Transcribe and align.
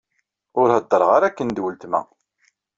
Ur 0.59 0.69
hedder 0.75 1.01
ara 1.15 1.25
akken 1.27 1.49
d 1.55 1.57
uletma. 1.65 2.01